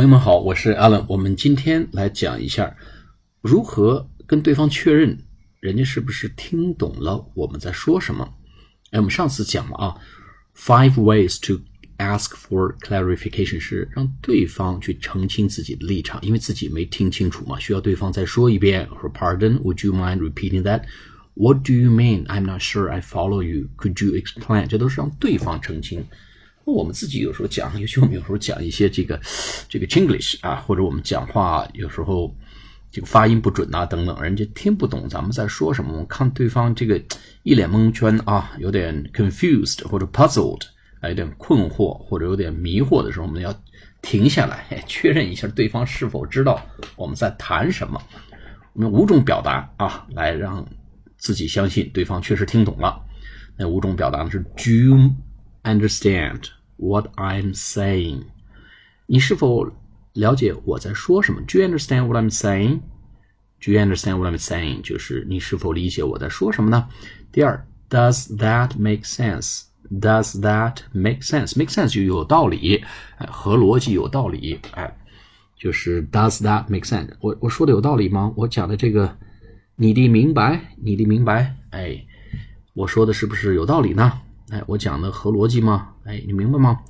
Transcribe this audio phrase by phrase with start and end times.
[0.00, 1.04] 朋友们好，我是 Alan。
[1.06, 2.74] 我们今天来讲一下
[3.42, 5.14] 如何跟对方确认
[5.60, 8.26] 人家是不是听懂了我们在说什么。
[8.92, 9.94] 哎，我们上次讲了啊
[10.56, 11.60] ，Five ways to
[11.98, 18.88] ask for clarification 是让对方去澄清自己的立场，因为自己没听清楚嘛，需要对方再说一遍。
[19.02, 23.68] 说 Pardon，Would you mind repeating that？What do you mean？I'm not sure I follow you.
[23.76, 24.66] Could you explain？
[24.66, 26.06] 这都是让对方澄清。
[26.64, 29.20] 我们自己有时候讲，尤其我们有时候讲一些这个
[29.68, 32.34] 这个 Chinglish 啊，或者我们讲话有时候
[32.92, 35.92] 这个发音不准啊等等，人家听不懂咱们在说什么。
[35.92, 37.00] 我们看对方这个
[37.42, 40.62] 一脸蒙圈啊，有点 confused 或者 puzzled，
[41.00, 43.54] 啊，有点困惑或者有点迷惑的时候，我们要
[44.02, 46.60] 停下来确认一下对方是否知道
[46.96, 48.00] 我们在谈什么。
[48.72, 50.64] 我们五种表达啊，来让
[51.16, 53.00] 自己相信对方确实听懂了。
[53.56, 55.12] 那五种表达呢是 Do
[55.62, 56.44] Understand
[56.76, 58.22] what I'm saying，
[59.06, 59.70] 你是否
[60.14, 64.80] 了解我在说什么？Do you understand what I'm saying？Do you understand what I'm saying？
[64.80, 66.88] 就是你是否理解我在说什么呢？
[67.30, 72.82] 第二，Does that make sense？Does that make sense？Make sense 就有道理，
[73.18, 74.96] 哎，合逻辑有道理，哎，
[75.58, 77.10] 就是 Does that make sense？
[77.20, 78.32] 我我说的有道理吗？
[78.36, 79.18] 我讲的这个，
[79.76, 82.06] 你的明白，你的明白，哎，
[82.72, 84.22] 我说的是不是有道理呢？
[84.50, 85.90] 哎，我讲的合逻辑吗？
[86.04, 86.80] 哎，你明白吗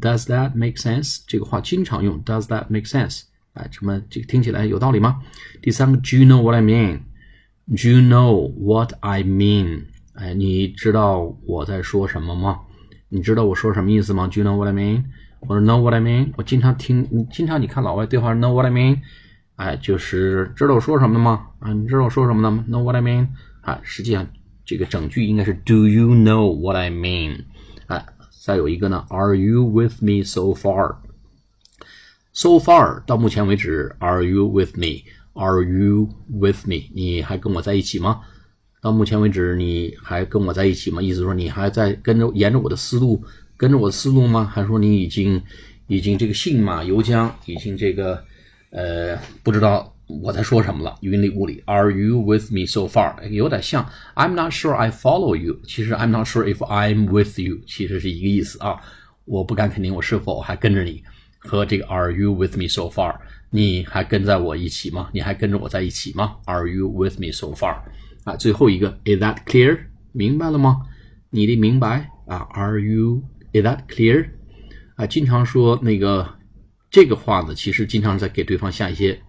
[0.00, 1.22] ？Does that make sense？
[1.26, 2.22] 这个话经常用。
[2.24, 3.22] Does that make sense？
[3.54, 4.00] 哎，什么？
[4.10, 5.22] 这个听起来有道理吗？
[5.62, 9.86] 第三个，Do you know what I mean？Do you know what I mean？
[10.12, 12.60] 哎，你知道我在说什么吗？
[13.08, 15.04] 你知道我说什么意思吗？Do you know what I mean？
[15.40, 16.32] 或者 Know what I mean？
[16.36, 18.98] 我经常听，经常你看老外对话，Know what I mean？
[19.54, 21.46] 哎，就是知道我说什么吗？
[21.60, 23.28] 啊，你知道我说什么了吗？Know what I mean？
[23.62, 24.26] 啊，实际上。
[24.66, 27.44] 这个整句应该是 Do you know what I mean？
[27.86, 28.04] 哎，
[28.44, 36.90] 再有一个呢，Are you with me so far？So far 到目前为止，Are you with me？Are you with me？
[36.92, 38.22] 你还跟我在一起吗？
[38.82, 41.00] 到目前为止，你还跟我在一起吗？
[41.00, 43.22] 意思说你还在跟着沿着我的思路，
[43.56, 44.44] 跟着我的思路吗？
[44.44, 45.40] 还说你已经
[45.86, 48.22] 已经这个信马由缰，已经这个
[48.70, 49.95] 呃不知道？
[50.06, 50.96] 我在说什么了？
[51.00, 51.62] 云里雾里。
[51.66, 53.26] Are you with me so far？
[53.28, 53.88] 有点像。
[54.14, 55.58] I'm not sure I follow you。
[55.66, 58.80] 其实 I'm not sure if I'm with you，其实是一个意思啊。
[59.24, 61.02] 我不敢肯定我是否还跟着你。
[61.38, 63.16] 和这个 Are you with me so far？
[63.50, 65.10] 你还跟在我一起吗？
[65.12, 67.78] 你还跟着我在一起吗？Are you with me so far？
[68.24, 69.78] 啊，最后一个 Is that clear？
[70.12, 70.82] 明白了吗？
[71.30, 74.28] 你的明白啊？Are you？Is that clear？
[74.96, 76.28] 啊，经常说那个
[76.90, 79.20] 这个话呢，其实经常在给对方下一些。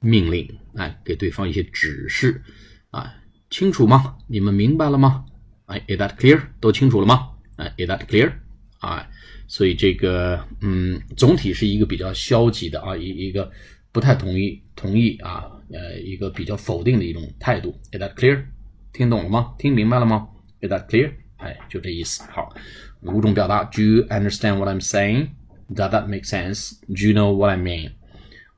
[0.00, 2.42] 命令，哎，给对方一些指示，
[2.90, 3.14] 啊，
[3.50, 4.16] 清楚吗？
[4.26, 5.24] 你们明白了吗？
[5.66, 6.40] 哎，Is that clear？
[6.58, 7.28] 都清楚了吗？
[7.56, 8.32] 哎，Is that clear？
[8.78, 9.06] 啊，
[9.46, 13.52] 所以这个，嗯，总体是一个比较消极的啊，一一个
[13.92, 17.78] 不太同意，同意啊，呃，一个比较否定的一种态度。
[17.92, 18.44] Is that clear？
[18.92, 19.54] 听懂了吗？
[19.58, 20.28] 听明白了吗
[20.60, 21.12] ？Is that clear？
[21.36, 22.22] 哎，就这意思。
[22.30, 22.54] 好，
[23.02, 27.92] 五种表达：Do you understand what I'm saying？Does that make sense？Do you know what I mean？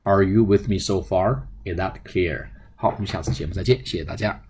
[0.03, 1.43] Are you with me so far?
[1.65, 2.47] Is that clear?
[2.75, 4.41] 好，我们下次节目再见，谢谢大家。